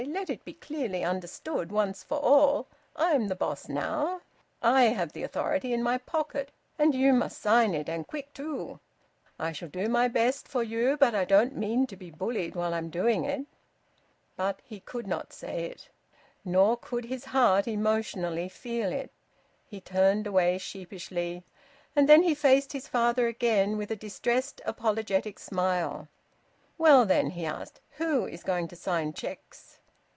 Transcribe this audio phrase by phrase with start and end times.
[0.07, 4.21] "Let it be clearly understood once for all I'm the boss now!
[4.59, 8.79] I have the authority in my pocket and you must sign it, and quick too!
[9.37, 12.73] I shall do my best for you, but I don't mean to be bullied while
[12.73, 13.45] I'm doing it!"
[14.35, 15.87] But he could not say it.
[16.43, 19.11] Nor could his heart emotionally feel it.
[19.67, 21.43] He turned away sheepishly,
[21.95, 26.07] and then he faced his father again, with a distressed, apologetic smile.
[26.79, 29.77] "Well then," he asked, "who is going to sign cheques?"